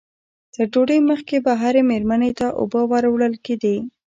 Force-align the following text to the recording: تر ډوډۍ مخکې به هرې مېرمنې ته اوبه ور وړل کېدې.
تر 0.53 0.65
ډوډۍ 0.73 0.99
مخکې 1.11 1.35
به 1.45 1.53
هرې 1.61 1.81
مېرمنې 1.89 2.31
ته 2.39 2.47
اوبه 2.59 2.81
ور 2.91 3.03
وړل 3.13 3.35
کېدې. 3.45 3.75